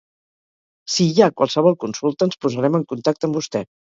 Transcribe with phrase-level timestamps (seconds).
[0.93, 3.63] Si hi ha qualsevol consulta ens posarem en contacte amb vostè.